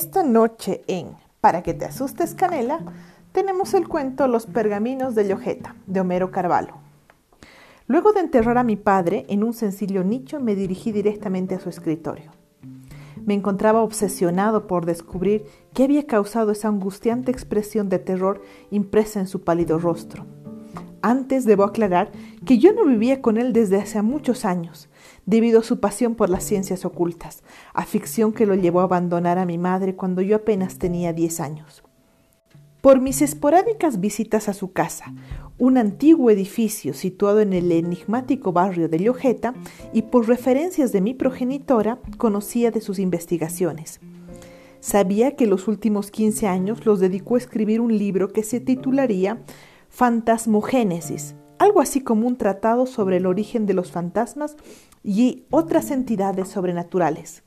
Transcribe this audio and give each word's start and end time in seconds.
Esta 0.00 0.22
noche 0.22 0.80
en 0.86 1.08
Para 1.42 1.62
que 1.62 1.74
te 1.74 1.84
asustes 1.84 2.34
Canela, 2.34 2.80
tenemos 3.32 3.74
el 3.74 3.86
cuento 3.86 4.28
Los 4.28 4.46
pergaminos 4.46 5.14
de 5.14 5.28
Llojeta, 5.28 5.76
de 5.86 6.00
Homero 6.00 6.30
Carvalho. 6.30 6.78
Luego 7.86 8.14
de 8.14 8.20
enterrar 8.20 8.56
a 8.56 8.64
mi 8.64 8.76
padre 8.76 9.26
en 9.28 9.44
un 9.44 9.52
sencillo 9.52 10.02
nicho, 10.02 10.40
me 10.40 10.54
dirigí 10.54 10.90
directamente 10.90 11.54
a 11.54 11.60
su 11.60 11.68
escritorio. 11.68 12.30
Me 13.26 13.34
encontraba 13.34 13.82
obsesionado 13.82 14.66
por 14.66 14.86
descubrir 14.86 15.44
qué 15.74 15.84
había 15.84 16.06
causado 16.06 16.52
esa 16.52 16.68
angustiante 16.68 17.30
expresión 17.30 17.90
de 17.90 17.98
terror 17.98 18.40
impresa 18.70 19.20
en 19.20 19.26
su 19.26 19.42
pálido 19.42 19.78
rostro. 19.78 20.24
Antes 21.02 21.44
debo 21.44 21.64
aclarar 21.64 22.10
que 22.46 22.56
yo 22.56 22.72
no 22.72 22.86
vivía 22.86 23.20
con 23.20 23.36
él 23.36 23.52
desde 23.52 23.76
hace 23.76 24.00
muchos 24.00 24.46
años, 24.46 24.88
debido 25.26 25.60
a 25.60 25.64
su 25.64 25.80
pasión 25.80 26.14
por 26.14 26.30
las 26.30 26.44
ciencias 26.44 26.84
ocultas, 26.84 27.42
afición 27.74 28.32
que 28.32 28.46
lo 28.46 28.54
llevó 28.54 28.80
a 28.80 28.84
abandonar 28.84 29.38
a 29.38 29.46
mi 29.46 29.58
madre 29.58 29.96
cuando 29.96 30.22
yo 30.22 30.36
apenas 30.36 30.78
tenía 30.78 31.12
10 31.12 31.40
años. 31.40 31.82
Por 32.80 33.00
mis 33.00 33.20
esporádicas 33.20 34.00
visitas 34.00 34.48
a 34.48 34.54
su 34.54 34.72
casa, 34.72 35.12
un 35.58 35.76
antiguo 35.76 36.30
edificio 36.30 36.94
situado 36.94 37.40
en 37.40 37.52
el 37.52 37.70
enigmático 37.70 38.52
barrio 38.52 38.88
de 38.88 38.98
Llojeta, 38.98 39.54
y 39.92 40.02
por 40.02 40.26
referencias 40.26 40.90
de 40.90 41.02
mi 41.02 41.12
progenitora, 41.12 41.98
conocía 42.16 42.70
de 42.70 42.80
sus 42.80 42.98
investigaciones. 42.98 44.00
Sabía 44.80 45.36
que 45.36 45.46
los 45.46 45.68
últimos 45.68 46.10
15 46.10 46.46
años 46.46 46.86
los 46.86 47.00
dedicó 47.00 47.34
a 47.34 47.38
escribir 47.38 47.82
un 47.82 47.98
libro 47.98 48.32
que 48.32 48.42
se 48.42 48.60
titularía 48.60 49.42
Fantasmogénesis, 49.90 51.34
algo 51.60 51.82
así 51.82 52.00
como 52.00 52.26
un 52.26 52.36
tratado 52.36 52.86
sobre 52.86 53.18
el 53.18 53.26
origen 53.26 53.66
de 53.66 53.74
los 53.74 53.92
fantasmas 53.92 54.56
y 55.04 55.44
otras 55.50 55.90
entidades 55.90 56.48
sobrenaturales. 56.48 57.42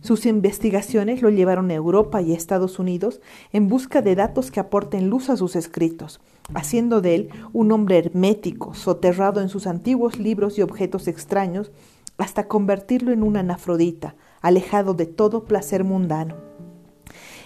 Sus 0.00 0.26
investigaciones 0.26 1.22
lo 1.22 1.30
llevaron 1.30 1.70
a 1.70 1.74
Europa 1.74 2.20
y 2.20 2.32
Estados 2.32 2.80
Unidos 2.80 3.20
en 3.52 3.68
busca 3.68 4.02
de 4.02 4.16
datos 4.16 4.50
que 4.50 4.58
aporten 4.58 5.08
luz 5.08 5.30
a 5.30 5.36
sus 5.36 5.54
escritos, 5.54 6.20
haciendo 6.54 7.00
de 7.00 7.14
él 7.14 7.30
un 7.52 7.70
hombre 7.70 7.98
hermético, 7.98 8.74
soterrado 8.74 9.40
en 9.40 9.48
sus 9.48 9.68
antiguos 9.68 10.18
libros 10.18 10.58
y 10.58 10.62
objetos 10.62 11.06
extraños, 11.06 11.70
hasta 12.18 12.48
convertirlo 12.48 13.12
en 13.12 13.22
un 13.22 13.36
anafrodita, 13.36 14.16
alejado 14.40 14.94
de 14.94 15.06
todo 15.06 15.44
placer 15.44 15.84
mundano. 15.84 16.51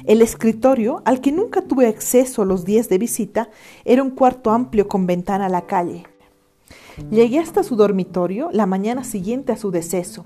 El 0.06 0.22
escritorio, 0.22 1.02
al 1.04 1.20
que 1.20 1.32
nunca 1.32 1.62
tuve 1.62 1.88
acceso 1.88 2.44
los 2.44 2.64
días 2.64 2.88
de 2.88 2.96
visita, 2.96 3.50
era 3.84 4.04
un 4.04 4.10
cuarto 4.10 4.52
amplio 4.52 4.86
con 4.86 5.04
ventana 5.04 5.46
a 5.46 5.48
la 5.48 5.66
calle. 5.66 6.04
Llegué 7.10 7.40
hasta 7.40 7.64
su 7.64 7.74
dormitorio 7.74 8.48
la 8.52 8.66
mañana 8.66 9.02
siguiente 9.02 9.50
a 9.50 9.56
su 9.56 9.72
deceso 9.72 10.24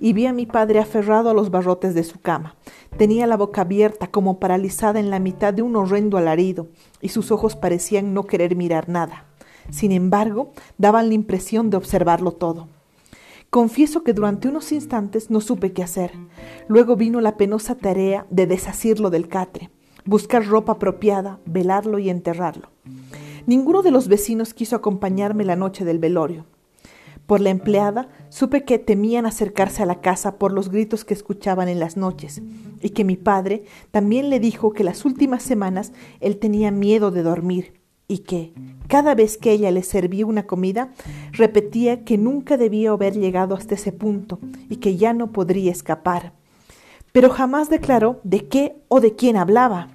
y 0.00 0.14
vi 0.14 0.24
a 0.24 0.32
mi 0.32 0.46
padre 0.46 0.80
aferrado 0.80 1.28
a 1.28 1.34
los 1.34 1.50
barrotes 1.50 1.94
de 1.94 2.04
su 2.04 2.20
cama. 2.20 2.56
Tenía 2.96 3.26
la 3.26 3.36
boca 3.36 3.60
abierta 3.60 4.06
como 4.06 4.40
paralizada 4.40 4.98
en 4.98 5.10
la 5.10 5.18
mitad 5.18 5.52
de 5.52 5.60
un 5.60 5.76
horrendo 5.76 6.16
alarido 6.16 6.68
y 7.02 7.10
sus 7.10 7.30
ojos 7.30 7.54
parecían 7.54 8.14
no 8.14 8.24
querer 8.24 8.56
mirar 8.56 8.88
nada. 8.88 9.26
Sin 9.70 9.92
embargo, 9.92 10.52
daban 10.78 11.08
la 11.08 11.14
impresión 11.14 11.68
de 11.68 11.76
observarlo 11.76 12.32
todo. 12.32 12.68
Confieso 13.50 14.04
que 14.04 14.12
durante 14.12 14.48
unos 14.48 14.72
instantes 14.72 15.30
no 15.30 15.40
supe 15.40 15.72
qué 15.72 15.82
hacer. 15.82 16.12
Luego 16.68 16.96
vino 16.96 17.22
la 17.22 17.38
penosa 17.38 17.74
tarea 17.74 18.26
de 18.28 18.46
desasirlo 18.46 19.08
del 19.08 19.28
catre, 19.28 19.70
buscar 20.04 20.46
ropa 20.46 20.72
apropiada, 20.72 21.40
velarlo 21.46 21.98
y 21.98 22.10
enterrarlo. 22.10 22.68
Ninguno 23.46 23.80
de 23.80 23.90
los 23.90 24.08
vecinos 24.08 24.52
quiso 24.52 24.76
acompañarme 24.76 25.46
la 25.46 25.56
noche 25.56 25.86
del 25.86 25.98
velorio. 25.98 26.44
Por 27.24 27.40
la 27.40 27.48
empleada 27.48 28.10
supe 28.28 28.64
que 28.64 28.78
temían 28.78 29.24
acercarse 29.24 29.82
a 29.82 29.86
la 29.86 30.02
casa 30.02 30.38
por 30.38 30.52
los 30.52 30.70
gritos 30.70 31.06
que 31.06 31.14
escuchaban 31.14 31.68
en 31.68 31.80
las 31.80 31.96
noches 31.96 32.42
y 32.82 32.90
que 32.90 33.04
mi 33.04 33.16
padre 33.16 33.64
también 33.90 34.28
le 34.28 34.40
dijo 34.40 34.72
que 34.72 34.84
las 34.84 35.06
últimas 35.06 35.42
semanas 35.42 35.92
él 36.20 36.38
tenía 36.38 36.70
miedo 36.70 37.10
de 37.10 37.22
dormir 37.22 37.78
y 38.08 38.20
que, 38.20 38.54
cada 38.88 39.14
vez 39.14 39.36
que 39.36 39.52
ella 39.52 39.70
le 39.70 39.82
servía 39.82 40.24
una 40.24 40.46
comida, 40.46 40.94
repetía 41.38 42.04
que 42.04 42.18
nunca 42.18 42.56
debía 42.56 42.90
haber 42.90 43.14
llegado 43.14 43.54
hasta 43.54 43.76
ese 43.76 43.92
punto 43.92 44.38
y 44.68 44.76
que 44.76 44.96
ya 44.96 45.14
no 45.14 45.32
podría 45.32 45.72
escapar. 45.72 46.32
Pero 47.12 47.30
jamás 47.30 47.70
declaró 47.70 48.20
de 48.24 48.46
qué 48.48 48.76
o 48.88 49.00
de 49.00 49.14
quién 49.14 49.36
hablaba. 49.36 49.88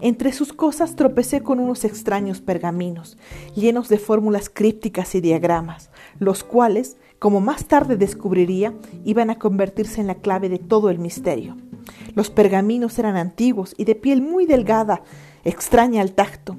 Entre 0.00 0.32
sus 0.32 0.52
cosas 0.52 0.94
tropecé 0.94 1.42
con 1.42 1.58
unos 1.58 1.84
extraños 1.84 2.40
pergaminos, 2.40 3.16
llenos 3.56 3.88
de 3.88 3.98
fórmulas 3.98 4.48
crípticas 4.48 5.14
y 5.14 5.20
diagramas, 5.20 5.90
los 6.20 6.44
cuales, 6.44 6.98
como 7.18 7.40
más 7.40 7.64
tarde 7.66 7.96
descubriría, 7.96 8.74
iban 9.04 9.30
a 9.30 9.38
convertirse 9.38 10.00
en 10.00 10.06
la 10.06 10.16
clave 10.16 10.48
de 10.48 10.58
todo 10.58 10.90
el 10.90 11.00
misterio. 11.00 11.56
Los 12.14 12.30
pergaminos 12.30 12.98
eran 12.98 13.16
antiguos 13.16 13.74
y 13.76 13.84
de 13.84 13.96
piel 13.96 14.22
muy 14.22 14.46
delgada, 14.46 15.02
extraña 15.44 16.00
al 16.00 16.12
tacto. 16.12 16.56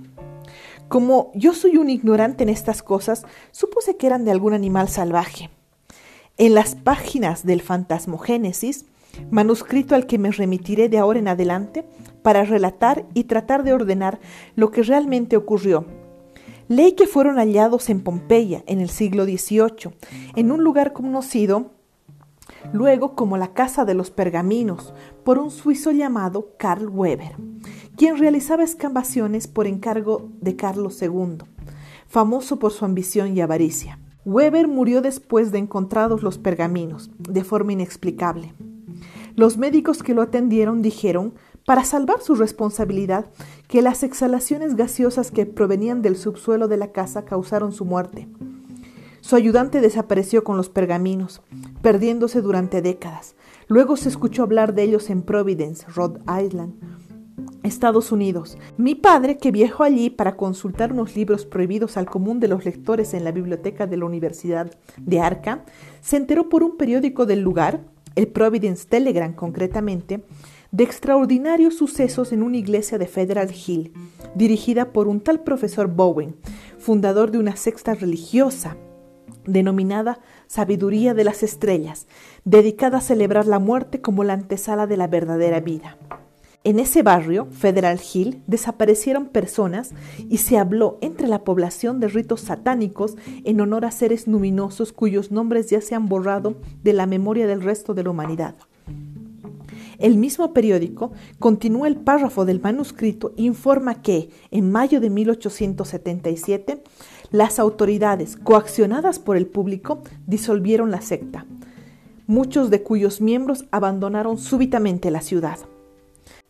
Como 0.89 1.31
yo 1.35 1.53
soy 1.53 1.77
un 1.77 1.89
ignorante 1.89 2.43
en 2.43 2.49
estas 2.49 2.81
cosas, 2.81 3.23
supuse 3.51 3.95
que 3.95 4.07
eran 4.07 4.25
de 4.25 4.31
algún 4.31 4.53
animal 4.53 4.89
salvaje. 4.89 5.51
En 6.37 6.55
las 6.55 6.73
páginas 6.73 7.45
del 7.45 7.61
Fantasmogénesis, 7.61 8.85
manuscrito 9.29 9.93
al 9.93 10.07
que 10.07 10.17
me 10.17 10.31
remitiré 10.31 10.89
de 10.89 10.97
ahora 10.97 11.19
en 11.19 11.27
adelante 11.27 11.85
para 12.23 12.43
relatar 12.43 13.05
y 13.13 13.25
tratar 13.25 13.63
de 13.63 13.73
ordenar 13.73 14.19
lo 14.55 14.71
que 14.71 14.81
realmente 14.81 15.37
ocurrió. 15.37 15.85
Leí 16.67 16.93
que 16.93 17.05
fueron 17.05 17.35
hallados 17.35 17.89
en 17.89 18.01
Pompeya 18.01 18.63
en 18.65 18.79
el 18.79 18.89
siglo 18.89 19.25
XVIII, 19.25 19.93
en 20.35 20.51
un 20.51 20.63
lugar 20.63 20.91
conocido 20.93 21.71
luego 22.73 23.15
como 23.15 23.37
la 23.37 23.53
Casa 23.53 23.85
de 23.85 23.93
los 23.93 24.09
Pergaminos, 24.09 24.93
por 25.23 25.37
un 25.37 25.51
suizo 25.51 25.91
llamado 25.91 26.53
Carl 26.57 26.89
Weber, 26.89 27.35
quien 27.99 28.17
realizaba 28.17 28.63
excavaciones 28.63 29.49
por 29.49 29.67
encargo 29.67 30.29
de 30.39 30.55
Carlos 30.55 31.01
II, 31.01 31.39
famoso 32.07 32.57
por 32.57 32.71
su 32.71 32.85
ambición 32.85 33.35
y 33.35 33.41
avaricia. 33.41 33.99
Weber 34.23 34.69
murió 34.69 35.01
después 35.01 35.51
de 35.51 35.57
encontrados 35.57 36.23
los 36.23 36.37
pergaminos, 36.37 37.11
de 37.17 37.43
forma 37.43 37.73
inexplicable. 37.73 38.53
Los 39.35 39.57
médicos 39.57 40.01
que 40.01 40.13
lo 40.13 40.21
atendieron 40.21 40.81
dijeron, 40.81 41.33
para 41.65 41.83
salvar 41.83 42.21
su 42.21 42.35
responsabilidad, 42.35 43.25
que 43.67 43.81
las 43.81 44.03
exhalaciones 44.03 44.77
gaseosas 44.77 45.29
que 45.29 45.45
provenían 45.45 46.01
del 46.01 46.15
subsuelo 46.15 46.69
de 46.69 46.77
la 46.77 46.93
casa 46.93 47.25
causaron 47.25 47.73
su 47.73 47.83
muerte. 47.83 48.29
Su 49.19 49.35
ayudante 49.35 49.81
desapareció 49.81 50.45
con 50.45 50.55
los 50.55 50.69
pergaminos, 50.69 51.41
perdiéndose 51.81 52.41
durante 52.41 52.81
décadas. 52.81 53.35
Luego 53.67 53.97
se 53.97 54.07
escuchó 54.07 54.43
hablar 54.43 54.73
de 54.73 54.83
ellos 54.83 55.09
en 55.09 55.21
Providence, 55.21 55.85
Rhode 55.93 56.21
Island, 56.41 56.75
Estados 57.63 58.11
Unidos. 58.11 58.57
Mi 58.77 58.95
padre, 58.95 59.37
que 59.37 59.51
viajó 59.51 59.83
allí 59.83 60.09
para 60.09 60.35
consultar 60.35 60.93
unos 60.93 61.15
libros 61.15 61.45
prohibidos 61.45 61.97
al 61.97 62.05
común 62.05 62.39
de 62.39 62.47
los 62.47 62.65
lectores 62.65 63.13
en 63.13 63.23
la 63.23 63.31
biblioteca 63.31 63.87
de 63.87 63.97
la 63.97 64.05
Universidad 64.05 64.71
de 64.97 65.19
Arca, 65.19 65.65
se 66.01 66.17
enteró 66.17 66.49
por 66.49 66.63
un 66.63 66.77
periódico 66.77 67.25
del 67.25 67.41
lugar 67.41 67.81
el 68.15 68.27
Providence 68.27 68.87
Telegram 68.87 69.33
concretamente, 69.33 70.23
de 70.71 70.83
extraordinarios 70.83 71.75
sucesos 71.75 72.31
en 72.31 72.43
una 72.43 72.57
iglesia 72.57 72.97
de 72.97 73.07
Federal 73.07 73.49
Hill, 73.51 73.93
dirigida 74.35 74.91
por 74.91 75.07
un 75.07 75.21
tal 75.21 75.41
profesor 75.41 75.87
Bowen, 75.87 76.35
fundador 76.77 77.31
de 77.31 77.39
una 77.39 77.55
sexta 77.55 77.95
religiosa 77.95 78.77
denominada 79.45 80.19
Sabiduría 80.47 81.13
de 81.13 81.23
las 81.23 81.43
Estrellas, 81.43 82.07
dedicada 82.45 82.99
a 82.99 83.01
celebrar 83.01 83.47
la 83.47 83.59
muerte 83.59 84.01
como 84.01 84.23
la 84.23 84.33
antesala 84.33 84.85
de 84.85 84.97
la 84.97 85.07
verdadera 85.07 85.59
vida. 85.59 85.97
En 86.65 86.77
ese 86.77 87.03
barrio, 87.03 87.47
Federal 87.51 88.01
Hill, 88.13 88.43
desaparecieron 88.45 89.27
personas 89.27 89.91
y 90.27 90.37
se 90.39 90.57
habló 90.57 90.97
entre 90.99 91.29
la 91.29 91.45
población 91.45 92.01
de 92.01 92.09
ritos 92.09 92.41
satánicos 92.41 93.15
en 93.45 93.61
honor 93.61 93.85
a 93.85 93.91
seres 93.91 94.27
luminosos 94.27 94.91
cuyos 94.91 95.31
nombres 95.31 95.69
ya 95.69 95.79
se 95.79 95.95
han 95.95 96.09
borrado 96.09 96.57
de 96.83 96.91
la 96.91 97.05
memoria 97.05 97.47
del 97.47 97.61
resto 97.61 97.93
de 97.93 98.03
la 98.03 98.09
humanidad. 98.09 98.55
El 99.99 100.17
mismo 100.17 100.53
periódico, 100.53 101.13
continúa 101.39 101.87
el 101.87 101.95
párrafo 101.95 102.43
del 102.43 102.59
manuscrito, 102.59 103.31
informa 103.37 104.01
que 104.01 104.29
en 104.51 104.69
mayo 104.69 104.99
de 104.99 105.09
1877 105.09 106.83
las 107.31 107.59
autoridades, 107.59 108.35
coaccionadas 108.35 109.19
por 109.19 109.37
el 109.37 109.47
público, 109.47 110.01
disolvieron 110.27 110.91
la 110.91 110.99
secta, 110.99 111.45
muchos 112.27 112.69
de 112.69 112.83
cuyos 112.83 113.21
miembros 113.21 113.65
abandonaron 113.71 114.37
súbitamente 114.37 115.09
la 115.09 115.21
ciudad. 115.21 115.57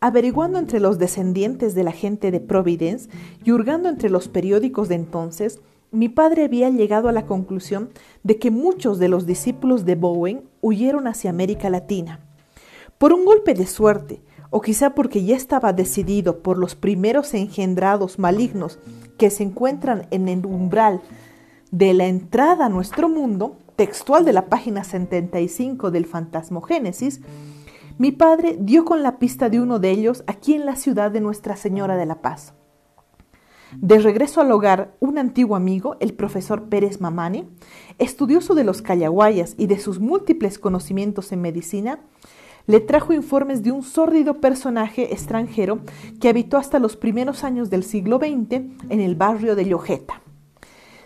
Averiguando 0.00 0.58
entre 0.58 0.80
los 0.80 0.98
descendientes 0.98 1.74
de 1.74 1.84
la 1.84 1.92
gente 1.92 2.30
de 2.30 2.40
Providence 2.40 3.10
y 3.44 3.52
hurgando 3.52 3.88
entre 3.90 4.08
los 4.08 4.28
periódicos 4.28 4.88
de 4.88 4.94
entonces, 4.94 5.60
mi 5.92 6.08
padre 6.08 6.44
había 6.44 6.70
llegado 6.70 7.08
a 7.08 7.12
la 7.12 7.26
conclusión 7.26 7.90
de 8.22 8.38
que 8.38 8.50
muchos 8.50 8.98
de 8.98 9.08
los 9.08 9.26
discípulos 9.26 9.84
de 9.84 9.96
Bowen 9.96 10.42
huyeron 10.62 11.06
hacia 11.06 11.28
América 11.28 11.68
Latina. 11.68 12.20
Por 12.96 13.12
un 13.12 13.24
golpe 13.24 13.54
de 13.54 13.66
suerte, 13.66 14.22
o 14.50 14.60
quizá 14.60 14.94
porque 14.94 15.24
ya 15.24 15.36
estaba 15.36 15.72
decidido 15.72 16.42
por 16.42 16.58
los 16.58 16.74
primeros 16.74 17.34
engendrados 17.34 18.18
malignos 18.18 18.78
que 19.18 19.30
se 19.30 19.42
encuentran 19.42 20.06
en 20.10 20.28
el 20.28 20.46
umbral 20.46 21.00
de 21.70 21.94
la 21.94 22.06
entrada 22.06 22.66
a 22.66 22.70
nuestro 22.70 23.08
mundo, 23.08 23.56
textual 23.76 24.24
de 24.24 24.32
la 24.32 24.46
página 24.46 24.82
75 24.82 25.90
del 25.90 26.06
Fantasmogénesis, 26.06 27.20
mi 28.00 28.12
padre 28.12 28.56
dio 28.58 28.86
con 28.86 29.02
la 29.02 29.18
pista 29.18 29.50
de 29.50 29.60
uno 29.60 29.78
de 29.78 29.90
ellos 29.90 30.24
aquí 30.26 30.54
en 30.54 30.64
la 30.64 30.74
ciudad 30.74 31.10
de 31.10 31.20
Nuestra 31.20 31.54
Señora 31.54 31.98
de 31.98 32.06
la 32.06 32.22
Paz. 32.22 32.54
De 33.76 33.98
regreso 33.98 34.40
al 34.40 34.50
hogar, 34.52 34.96
un 35.00 35.18
antiguo 35.18 35.54
amigo, 35.54 35.98
el 36.00 36.14
profesor 36.14 36.70
Pérez 36.70 37.02
Mamani, 37.02 37.46
estudioso 37.98 38.54
de 38.54 38.64
los 38.64 38.80
callaguayas 38.80 39.54
y 39.58 39.66
de 39.66 39.78
sus 39.78 40.00
múltiples 40.00 40.58
conocimientos 40.58 41.30
en 41.32 41.42
medicina, 41.42 42.00
le 42.66 42.80
trajo 42.80 43.12
informes 43.12 43.62
de 43.62 43.70
un 43.70 43.82
sórdido 43.82 44.40
personaje 44.40 45.12
extranjero 45.12 45.80
que 46.22 46.30
habitó 46.30 46.56
hasta 46.56 46.78
los 46.78 46.96
primeros 46.96 47.44
años 47.44 47.68
del 47.68 47.84
siglo 47.84 48.16
XX 48.16 48.62
en 48.88 49.00
el 49.00 49.14
barrio 49.14 49.54
de 49.56 49.66
Llojeta. 49.66 50.22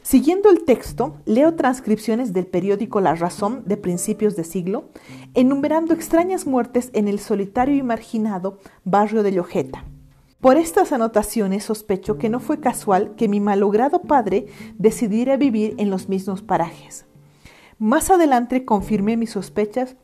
Siguiendo 0.04 0.50
el 0.50 0.64
texto, 0.64 1.16
leo 1.24 1.54
transcripciones 1.54 2.34
del 2.34 2.46
periódico 2.46 3.00
La 3.00 3.14
Razón 3.14 3.62
de 3.64 3.78
principios 3.78 4.36
de 4.36 4.44
siglo, 4.44 4.90
enumerando 5.32 5.94
extrañas 5.94 6.46
muertes 6.46 6.90
en 6.92 7.08
el 7.08 7.18
solitario 7.18 7.74
y 7.74 7.82
marginado 7.82 8.58
barrio 8.84 9.22
de 9.22 9.32
Llojeta. 9.32 9.86
Por 10.42 10.58
estas 10.58 10.92
anotaciones 10.92 11.64
sospecho 11.64 12.18
que 12.18 12.28
no 12.28 12.38
fue 12.38 12.60
casual 12.60 13.14
que 13.16 13.28
mi 13.28 13.40
malogrado 13.40 14.02
padre 14.02 14.44
decidiera 14.76 15.38
vivir 15.38 15.74
en 15.78 15.88
los 15.88 16.10
mismos 16.10 16.42
parajes. 16.42 17.06
Más 17.78 18.10
adelante 18.10 18.66
confirmé 18.66 19.16
mis 19.16 19.30
sospechas 19.30 19.96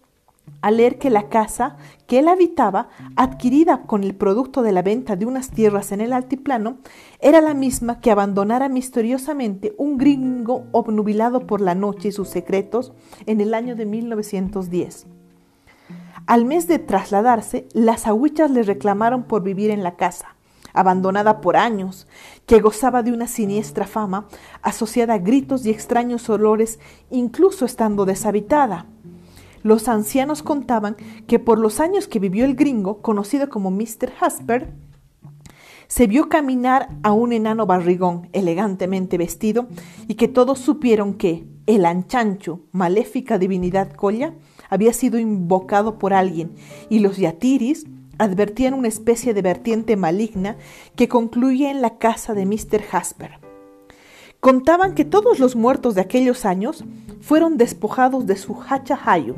al 0.63 0.77
leer 0.77 0.99
que 0.99 1.11
la 1.11 1.29
casa 1.29 1.77
que 2.07 2.19
él 2.19 2.29
habitaba, 2.29 2.89
adquirida 3.17 3.83
con 3.83 4.05
el 4.05 4.15
producto 4.15 4.63
de 4.63 4.73
la 4.73 4.83
venta 4.83 5.17
de 5.17 5.27
unas 5.27 5.51
tierras 5.51 5.93
en 5.93 6.01
el 6.01 6.13
altiplano, 6.13 6.79
era 7.21 7.41
la 7.41 7.55
misma 7.55 8.01
que 8.01 8.11
abandonara 8.11 8.69
misteriosamente 8.69 9.75
un 9.79 9.97
gringo 9.97 10.65
obnubilado 10.73 11.47
por 11.47 11.61
la 11.61 11.75
noche 11.75 12.09
y 12.09 12.13
sus 12.13 12.29
secretos 12.29 12.93
en 13.27 13.41
el 13.41 13.55
año 13.55 13.77
de 13.77 13.87
1910. 13.87 15.07
Al 16.27 16.45
mes 16.45 16.69
de 16.69 16.79
trasladarse, 16.79 17.67
las 17.73 18.07
agüichas 18.07 18.51
le 18.51 18.63
reclamaron 18.63 19.25
por 19.25 19.43
vivir 19.43 19.71
en 19.71 19.83
la 19.83 19.97
casa, 19.97 20.37
abandonada 20.73 21.41
por 21.41 21.57
años, 21.57 22.07
que 22.47 22.61
gozaba 22.61 23.03
de 23.03 23.13
una 23.13 23.27
siniestra 23.27 23.87
fama, 23.87 24.29
asociada 24.63 25.15
a 25.15 25.19
gritos 25.19 25.67
y 25.67 25.71
extraños 25.71 26.29
olores, 26.29 26.79
incluso 27.11 27.65
estando 27.65 28.05
deshabitada. 28.05 28.87
Los 29.63 29.89
ancianos 29.89 30.43
contaban 30.43 30.97
que 31.27 31.39
por 31.39 31.59
los 31.59 31.81
años 31.81 32.09
que 32.09 32.19
vivió 32.19 32.45
el 32.45 32.55
gringo, 32.55 33.03
conocido 33.03 33.49
como 33.49 33.71
Mr. 33.71 34.13
Hasper, 34.21 34.73
se 35.87 36.07
vio 36.07 36.29
caminar 36.29 36.89
a 37.03 37.11
un 37.11 37.33
enano 37.33 37.67
barrigón 37.67 38.29
elegantemente 38.33 39.19
vestido 39.19 39.67
y 40.07 40.15
que 40.15 40.29
todos 40.29 40.61
supieron 40.61 41.15
que 41.15 41.47
el 41.67 41.85
anchancho, 41.85 42.61
maléfica 42.71 43.39
divinidad 43.39 43.93
Colla, 43.93 44.35
había 44.69 44.93
sido 44.93 45.19
invocado 45.19 45.99
por 45.99 46.15
alguien 46.15 46.53
y 46.89 47.01
los 47.01 47.17
yatiris 47.17 47.87
advertían 48.19 48.75
una 48.75 48.87
especie 48.89 49.35
de 49.35 49.43
vertiente 49.43 49.97
maligna 49.97 50.57
que 50.95 51.09
concluye 51.09 51.69
en 51.69 51.83
la 51.83 51.99
casa 51.99 52.35
de 52.35 52.47
Mr. 52.47 52.83
Jasper. 52.83 53.39
Contaban 54.39 54.95
que 54.95 55.05
todos 55.05 55.39
los 55.41 55.57
muertos 55.57 55.97
de 55.97 56.03
aquellos 56.03 56.45
años 56.45 56.85
fueron 57.21 57.57
despojados 57.57 58.27
de 58.27 58.37
su 58.37 58.55
hachahayu, 58.55 59.37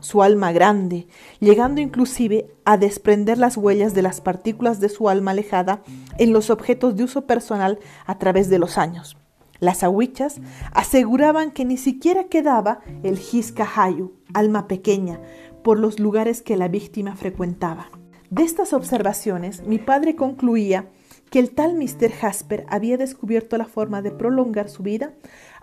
su 0.00 0.22
alma 0.22 0.52
grande, 0.52 1.06
llegando 1.40 1.80
inclusive 1.80 2.50
a 2.64 2.76
desprender 2.76 3.38
las 3.38 3.56
huellas 3.56 3.94
de 3.94 4.02
las 4.02 4.20
partículas 4.20 4.80
de 4.80 4.88
su 4.88 5.08
alma 5.08 5.32
alejada 5.32 5.82
en 6.18 6.32
los 6.32 6.50
objetos 6.50 6.96
de 6.96 7.04
uso 7.04 7.26
personal 7.26 7.78
a 8.06 8.18
través 8.18 8.48
de 8.48 8.58
los 8.58 8.78
años. 8.78 9.16
Las 9.60 9.82
ahuichas 9.82 10.40
aseguraban 10.72 11.50
que 11.50 11.64
ni 11.64 11.76
siquiera 11.76 12.24
quedaba 12.24 12.80
el 13.02 13.18
Hayu, 13.76 14.12
alma 14.32 14.68
pequeña, 14.68 15.20
por 15.64 15.78
los 15.78 15.98
lugares 15.98 16.42
que 16.42 16.56
la 16.56 16.68
víctima 16.68 17.16
frecuentaba. 17.16 17.90
De 18.30 18.44
estas 18.44 18.72
observaciones, 18.72 19.66
mi 19.66 19.78
padre 19.78 20.14
concluía 20.14 20.90
que 21.30 21.40
el 21.40 21.50
tal 21.50 21.74
Mr. 21.74 22.12
Jasper 22.12 22.66
había 22.68 22.96
descubierto 22.96 23.58
la 23.58 23.66
forma 23.66 24.00
de 24.00 24.10
prolongar 24.10 24.68
su 24.68 24.82
vida 24.82 25.12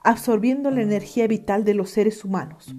absorbiendo 0.04 0.70
la 0.70 0.82
energía 0.82 1.28
vital 1.28 1.64
de 1.64 1.74
los 1.74 1.90
seres 1.90 2.24
humanos. 2.24 2.76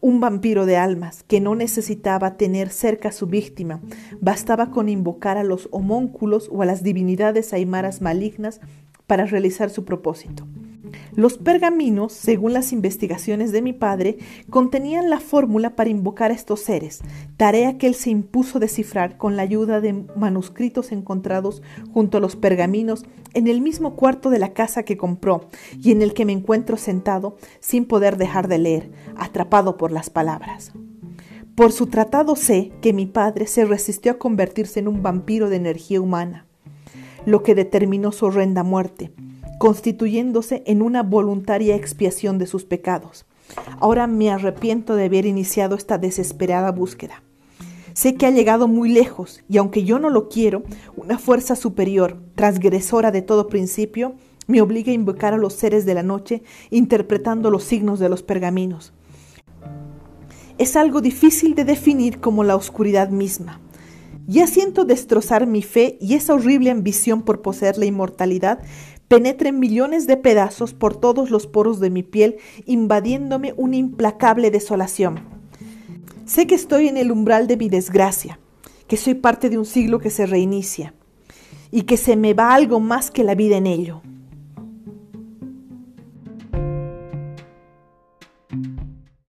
Un 0.00 0.20
vampiro 0.20 0.64
de 0.64 0.76
almas 0.76 1.24
que 1.24 1.40
no 1.40 1.54
necesitaba 1.56 2.36
tener 2.36 2.70
cerca 2.70 3.08
a 3.08 3.12
su 3.12 3.26
víctima, 3.26 3.80
bastaba 4.20 4.70
con 4.70 4.88
invocar 4.88 5.38
a 5.38 5.42
los 5.44 5.68
homónculos 5.72 6.48
o 6.52 6.62
a 6.62 6.66
las 6.66 6.84
divinidades 6.84 7.52
aimaras 7.52 8.00
malignas 8.00 8.60
para 9.08 9.26
realizar 9.26 9.70
su 9.70 9.84
propósito. 9.84 10.46
Los 11.18 11.36
pergaminos, 11.36 12.12
según 12.12 12.52
las 12.52 12.72
investigaciones 12.72 13.50
de 13.50 13.60
mi 13.60 13.72
padre, 13.72 14.18
contenían 14.50 15.10
la 15.10 15.18
fórmula 15.18 15.74
para 15.74 15.90
invocar 15.90 16.30
a 16.30 16.34
estos 16.34 16.60
seres, 16.60 17.00
tarea 17.36 17.76
que 17.76 17.88
él 17.88 17.96
se 17.96 18.10
impuso 18.10 18.60
descifrar 18.60 19.16
con 19.16 19.34
la 19.34 19.42
ayuda 19.42 19.80
de 19.80 19.94
manuscritos 20.14 20.92
encontrados 20.92 21.60
junto 21.92 22.18
a 22.18 22.20
los 22.20 22.36
pergaminos 22.36 23.04
en 23.34 23.48
el 23.48 23.60
mismo 23.60 23.96
cuarto 23.96 24.30
de 24.30 24.38
la 24.38 24.52
casa 24.52 24.84
que 24.84 24.96
compró 24.96 25.48
y 25.82 25.90
en 25.90 26.02
el 26.02 26.14
que 26.14 26.24
me 26.24 26.32
encuentro 26.32 26.76
sentado 26.76 27.36
sin 27.58 27.86
poder 27.86 28.16
dejar 28.16 28.46
de 28.46 28.58
leer, 28.58 28.92
atrapado 29.16 29.76
por 29.76 29.90
las 29.90 30.10
palabras. 30.10 30.70
Por 31.56 31.72
su 31.72 31.88
tratado 31.88 32.36
sé 32.36 32.70
que 32.80 32.92
mi 32.92 33.06
padre 33.06 33.48
se 33.48 33.64
resistió 33.64 34.12
a 34.12 34.18
convertirse 34.18 34.78
en 34.78 34.86
un 34.86 35.02
vampiro 35.02 35.50
de 35.50 35.56
energía 35.56 36.00
humana 36.00 36.46
lo 37.26 37.42
que 37.42 37.56
determinó 37.56 38.12
su 38.12 38.26
horrenda 38.26 38.62
muerte, 38.62 39.10
constituyéndose 39.58 40.62
en 40.66 40.82
una 40.82 41.02
voluntaria 41.02 41.76
expiación 41.76 42.38
de 42.38 42.46
sus 42.46 42.64
pecados. 42.64 43.26
Ahora 43.80 44.06
me 44.06 44.30
arrepiento 44.30 44.94
de 44.94 45.06
haber 45.06 45.26
iniciado 45.26 45.76
esta 45.76 45.98
desesperada 45.98 46.70
búsqueda. 46.70 47.22
Sé 47.92 48.14
que 48.14 48.26
ha 48.26 48.30
llegado 48.30 48.68
muy 48.68 48.90
lejos 48.90 49.42
y 49.48 49.58
aunque 49.58 49.82
yo 49.84 49.98
no 49.98 50.10
lo 50.10 50.28
quiero, 50.28 50.62
una 50.96 51.18
fuerza 51.18 51.56
superior, 51.56 52.16
transgresora 52.36 53.10
de 53.10 53.22
todo 53.22 53.48
principio, 53.48 54.14
me 54.46 54.60
obliga 54.62 54.92
a 54.92 54.94
invocar 54.94 55.34
a 55.34 55.38
los 55.38 55.54
seres 55.54 55.84
de 55.84 55.94
la 55.94 56.02
noche 56.02 56.42
interpretando 56.70 57.50
los 57.50 57.64
signos 57.64 57.98
de 57.98 58.08
los 58.08 58.22
pergaminos. 58.22 58.92
Es 60.58 60.76
algo 60.76 61.00
difícil 61.00 61.54
de 61.54 61.64
definir 61.64 62.20
como 62.20 62.44
la 62.44 62.56
oscuridad 62.56 63.10
misma. 63.10 63.60
Ya 64.26 64.46
siento 64.46 64.84
destrozar 64.84 65.46
mi 65.46 65.62
fe 65.62 65.96
y 66.00 66.14
esa 66.14 66.34
horrible 66.34 66.70
ambición 66.70 67.22
por 67.22 67.42
poseer 67.42 67.78
la 67.78 67.86
inmortalidad 67.86 68.60
penetra 69.08 69.48
en 69.48 69.58
millones 69.58 70.06
de 70.06 70.16
pedazos 70.16 70.74
por 70.74 70.94
todos 70.94 71.30
los 71.30 71.46
poros 71.46 71.80
de 71.80 71.90
mi 71.90 72.02
piel, 72.02 72.36
invadiéndome 72.66 73.54
una 73.56 73.76
implacable 73.76 74.50
desolación. 74.50 75.20
Sé 76.26 76.46
que 76.46 76.54
estoy 76.54 76.88
en 76.88 76.98
el 76.98 77.10
umbral 77.10 77.46
de 77.46 77.56
mi 77.56 77.70
desgracia, 77.70 78.38
que 78.86 78.98
soy 78.98 79.14
parte 79.14 79.48
de 79.48 79.58
un 79.58 79.64
siglo 79.64 79.98
que 79.98 80.10
se 80.10 80.26
reinicia 80.26 80.94
y 81.70 81.82
que 81.82 81.96
se 81.96 82.16
me 82.16 82.34
va 82.34 82.54
algo 82.54 82.80
más 82.80 83.10
que 83.10 83.24
la 83.24 83.34
vida 83.34 83.56
en 83.56 83.66
ello. 83.66 84.02